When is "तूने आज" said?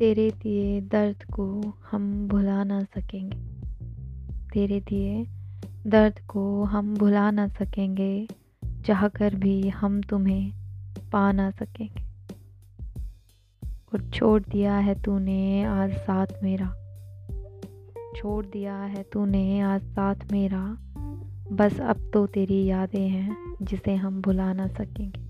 15.02-15.92, 19.02-19.82